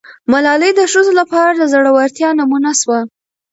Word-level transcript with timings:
ملالۍ 0.31 0.71
د 0.75 0.81
ښځو 0.91 1.11
لپاره 1.19 1.51
د 1.55 1.61
زړه 1.73 1.89
ورتیا 1.97 2.29
نمونه 2.39 2.71
سوه. 2.81 2.99